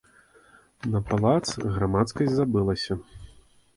[0.93, 1.43] На палац
[1.75, 2.99] грамадскасць забылася.